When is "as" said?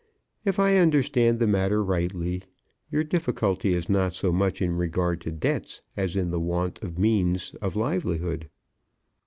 5.95-6.15